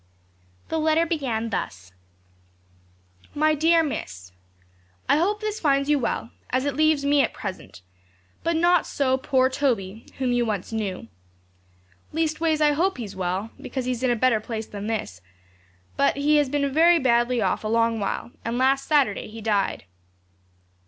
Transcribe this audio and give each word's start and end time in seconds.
The 0.69 0.79
letter 0.79 1.05
began 1.05 1.51
thus 1.51 1.91
'My 3.35 3.53
dear 3.53 3.83
Miss, 3.83 4.31
'I 5.07 5.17
hope 5.17 5.41
this 5.41 5.59
finds 5.59 5.91
you 5.91 5.99
well, 5.99 6.31
as 6.49 6.65
it 6.65 6.75
leaves 6.75 7.05
me 7.05 7.21
at 7.21 7.33
present; 7.33 7.83
but 8.43 8.55
not 8.55 8.87
so 8.87 9.15
poor 9.19 9.47
Toby, 9.47 10.07
who 10.17 10.43
once 10.43 10.73
you 10.73 10.79
knew. 10.79 11.07
Leastways, 12.13 12.61
I 12.61 12.71
hope 12.71 12.97
he 12.97 13.03
is 13.03 13.15
well, 13.15 13.51
because 13.61 13.85
he 13.85 13.91
is 13.91 14.01
in 14.01 14.09
a 14.09 14.15
better 14.15 14.39
place 14.39 14.65
than 14.65 14.87
this; 14.87 15.21
but 15.97 16.17
he 16.17 16.37
has 16.37 16.49
been 16.49 16.67
very 16.73 16.97
badly 16.97 17.39
off 17.39 17.63
a 17.63 17.67
long 17.67 17.99
while, 17.99 18.31
and 18.43 18.57
last 18.57 18.87
Saturday 18.87 19.27
he 19.27 19.39
died. 19.39 19.83